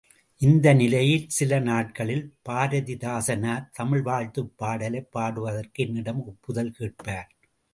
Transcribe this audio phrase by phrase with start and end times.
[0.41, 7.29] இந்த நிலையில், சில நாட்களில், பாரதிதாசனார் தமிழ் வாழ்த்துப் பாடலைப் பாடுவதற்கு என்னிடம் ஒப்புதல் கேட்பர்.